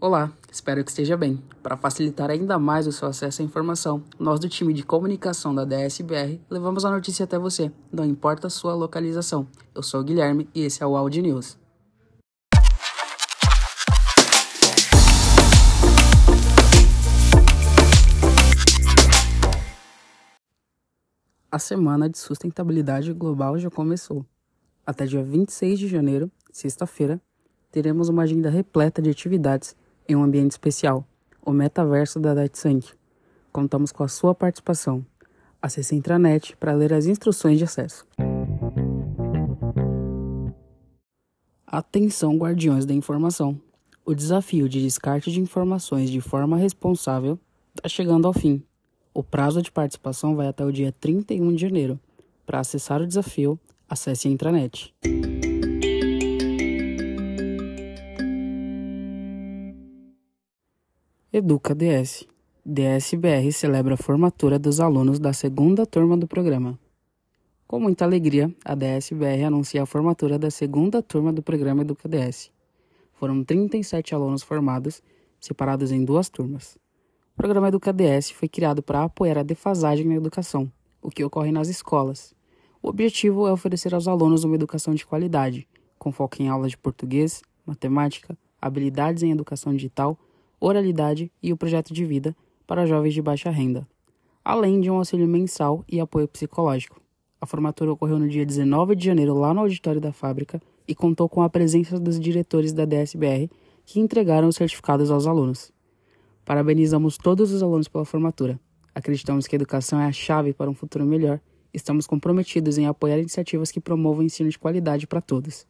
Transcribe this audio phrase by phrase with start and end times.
[0.00, 1.42] Olá, espero que esteja bem.
[1.60, 5.64] Para facilitar ainda mais o seu acesso à informação, nós do time de comunicação da
[5.64, 9.48] DSBR levamos a notícia até você, não importa a sua localização.
[9.74, 11.58] Eu sou o Guilherme e esse é o Audi News.
[21.50, 24.24] A Semana de Sustentabilidade Global já começou.
[24.86, 27.20] Até dia 26 de janeiro, sexta-feira,
[27.72, 29.74] teremos uma agenda repleta de atividades
[30.08, 31.04] em um ambiente especial,
[31.44, 32.92] o metaverso da DataSync.
[33.52, 35.04] Contamos com a sua participação.
[35.60, 38.06] Acesse a intranet para ler as instruções de acesso.
[41.66, 43.60] Atenção, guardiões da informação!
[44.04, 47.38] O desafio de descarte de informações de forma responsável
[47.76, 48.62] está chegando ao fim.
[49.12, 52.00] O prazo de participação vai até o dia 31 de janeiro.
[52.46, 54.94] Para acessar o desafio, acesse a intranet.
[61.38, 62.26] Educa DS.
[62.66, 66.76] DSBR celebra a formatura dos alunos da segunda turma do programa.
[67.64, 72.50] Com muita alegria, a DSBR anuncia a formatura da segunda turma do programa Educa DS.
[73.12, 75.00] Foram 37 alunos formados,
[75.38, 76.76] separados em duas turmas.
[77.34, 80.68] O programa Educa DS foi criado para apoiar a defasagem na educação,
[81.00, 82.34] o que ocorre nas escolas.
[82.82, 85.68] O objetivo é oferecer aos alunos uma educação de qualidade,
[86.00, 90.18] com foco em aulas de português, matemática, habilidades em educação digital
[90.60, 93.86] oralidade e o projeto de vida para jovens de baixa renda,
[94.44, 97.00] além de um auxílio mensal e apoio psicológico.
[97.40, 101.28] A formatura ocorreu no dia 19 de janeiro lá no auditório da fábrica e contou
[101.28, 103.48] com a presença dos diretores da DSBR
[103.84, 105.72] que entregaram os certificados aos alunos.
[106.44, 108.58] Parabenizamos todos os alunos pela formatura.
[108.94, 111.40] Acreditamos que a educação é a chave para um futuro melhor.
[111.72, 115.66] Estamos comprometidos em apoiar iniciativas que promovam ensino de qualidade para todos.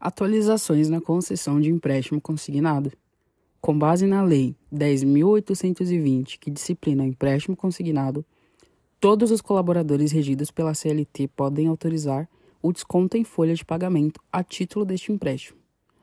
[0.00, 2.92] Atualizações na concessão de empréstimo consignado.
[3.60, 8.24] Com base na Lei 10.820, que disciplina o empréstimo consignado,
[9.00, 12.28] todos os colaboradores regidos pela CLT podem autorizar
[12.62, 15.58] o desconto em folha de pagamento a título deste empréstimo,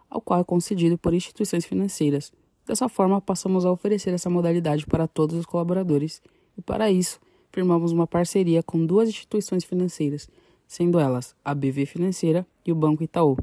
[0.10, 2.34] ao qual é concedido por instituições financeiras.
[2.68, 6.22] Dessa forma, passamos a oferecer essa modalidade para todos os colaboradores
[6.58, 7.18] e, para isso,
[7.50, 10.28] firmamos uma parceria com duas instituições financeiras,
[10.68, 13.38] sendo elas a BV Financeira e o Banco Itaú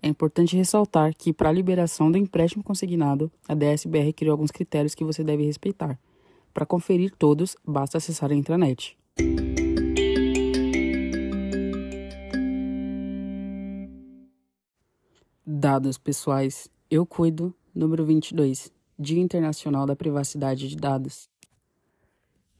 [0.00, 4.94] é importante ressaltar que, para a liberação do empréstimo consignado, a DSBR criou alguns critérios
[4.94, 5.98] que você deve respeitar.
[6.54, 8.96] Para conferir todos, basta acessar a intranet.
[15.44, 16.68] Dados pessoais.
[16.90, 17.54] Eu cuido.
[17.74, 18.72] Número 22.
[18.98, 21.28] Dia Internacional da Privacidade de Dados.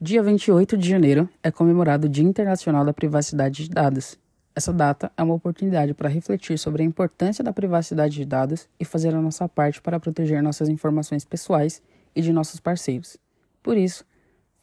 [0.01, 4.17] Dia 28 de janeiro é comemorado o Dia Internacional da Privacidade de Dados,
[4.59, 8.85] essa data é uma oportunidade para refletir sobre a importância da privacidade de dados e
[8.85, 11.81] fazer a nossa parte para proteger nossas informações pessoais
[12.13, 13.17] e de nossos parceiros.
[13.63, 14.05] Por isso,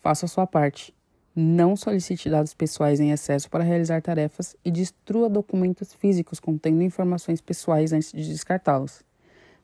[0.02, 0.94] faça a sua parte.
[1.34, 7.40] Não solicite dados pessoais em excesso para realizar tarefas e destrua documentos físicos contendo informações
[7.40, 9.02] pessoais antes de descartá-los.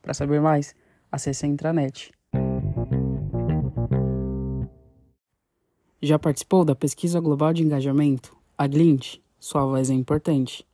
[0.00, 0.74] Para saber mais,
[1.10, 2.10] acesse a intranet.
[6.00, 9.21] Já participou da Pesquisa Global de Engajamento, a Glint?
[9.44, 10.64] Sua voz é importante.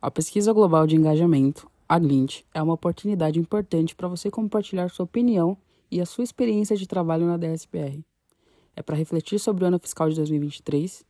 [0.00, 5.04] A pesquisa global de engajamento, a Glint, é uma oportunidade importante para você compartilhar sua
[5.04, 5.56] opinião
[5.88, 8.04] e a sua experiência de trabalho na DSPR.
[8.74, 11.04] É para refletir sobre o ano fiscal de 2023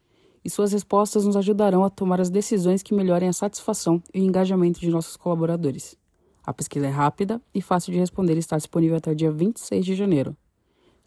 [0.44, 4.24] e suas respostas nos ajudarão a tomar as decisões que melhorem a satisfação e o
[4.24, 5.96] engajamento de nossos colaboradores.
[6.44, 9.82] A pesquisa é rápida e fácil de responder e está disponível até o dia 26
[9.82, 10.36] de janeiro.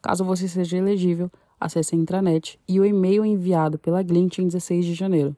[0.01, 1.29] Caso você seja elegível,
[1.59, 5.37] acesse a intranet e o e-mail enviado pela Glint em 16 de janeiro.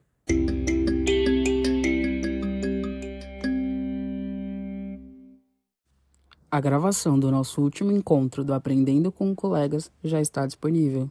[6.58, 11.08] A gravação do nosso último encontro do Aprendendo com Colegas já está disponível.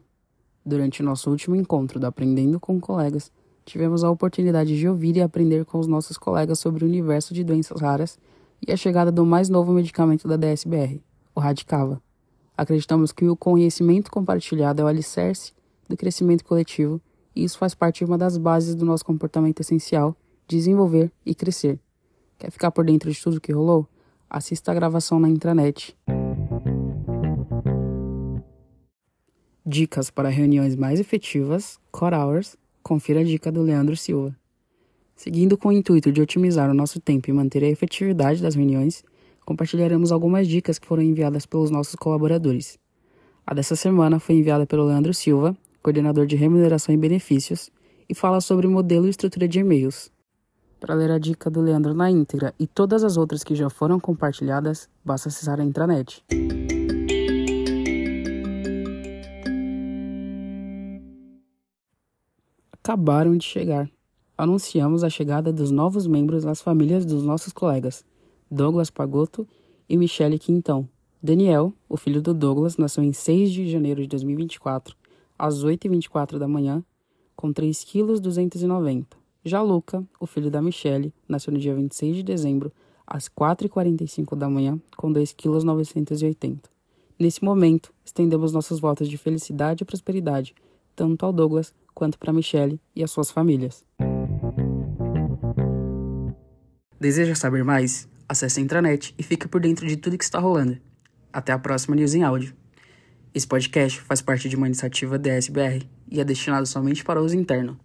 [0.66, 3.32] Durante nosso último encontro do Aprendendo com Colegas,
[3.64, 7.46] tivemos a oportunidade de ouvir e aprender com os nossos colegas sobre o universo de
[7.46, 8.20] doenças raras
[8.68, 11.02] e a chegada do mais novo medicamento da DSBR,
[11.34, 12.02] o Radicava.
[12.58, 15.54] Acreditamos que o conhecimento compartilhado é o alicerce
[15.88, 17.00] do crescimento coletivo
[17.34, 20.14] e isso faz parte de uma das bases do nosso comportamento essencial,
[20.46, 21.80] desenvolver e crescer.
[22.38, 23.88] Quer ficar por dentro de tudo que rolou?
[24.30, 25.98] Assista a gravação na intranet.
[29.66, 34.36] Dicas para reuniões mais efetivas, Core Hours, confira a dica do Leandro Silva.
[35.16, 39.04] Seguindo com o intuito de otimizar o nosso tempo e manter a efetividade das reuniões,
[39.46, 42.78] compartilharemos algumas dicas que foram enviadas pelos nossos colaboradores.
[43.46, 45.56] A dessa semana foi enviada pelo Leandro Silva
[45.88, 47.70] coordenador de remuneração e benefícios,
[48.10, 50.12] e fala sobre modelo e estrutura de e-mails.
[50.80, 54.00] Para ler a dica do Leandro na íntegra e todas as outras que já foram
[54.00, 56.24] compartilhadas, basta acessar a intranet.
[62.72, 63.90] Acabaram de chegar.
[64.38, 68.06] Anunciamos a chegada dos novos membros das famílias dos nossos colegas,
[68.50, 69.48] Douglas Pagotto
[69.90, 70.88] e Michele Quintão.
[71.22, 74.96] Daniel, o filho do Douglas, nasceu em 6 de janeiro de 2024,
[75.38, 76.84] às 8h24 da manhã,
[77.36, 79.27] com 3,290 kg.
[79.48, 82.70] Já Luca, o filho da Michelle, nasceu no dia 26 de dezembro,
[83.06, 86.60] às 4h45 da manhã, com 2,980 kg.
[87.18, 90.54] Nesse momento, estendemos nossos votos de felicidade e prosperidade,
[90.94, 93.86] tanto ao Douglas quanto para Michelle e as suas famílias.
[97.00, 98.10] Deseja saber mais?
[98.28, 100.78] Acesse a intranet e fique por dentro de tudo que está rolando.
[101.32, 102.54] Até a próxima News em Áudio.
[103.34, 107.80] Esse podcast faz parte de uma iniciativa DSBR e é destinado somente para uso interno.